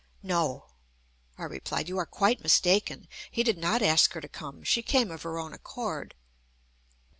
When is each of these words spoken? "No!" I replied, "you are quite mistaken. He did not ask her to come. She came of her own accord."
"No!" 0.23 0.65
I 1.37 1.43
replied, 1.43 1.87
"you 1.87 1.99
are 1.99 2.07
quite 2.07 2.41
mistaken. 2.41 3.07
He 3.29 3.43
did 3.43 3.59
not 3.59 3.83
ask 3.83 4.13
her 4.13 4.21
to 4.21 4.27
come. 4.27 4.63
She 4.63 4.81
came 4.81 5.11
of 5.11 5.21
her 5.21 5.37
own 5.37 5.53
accord." 5.53 6.15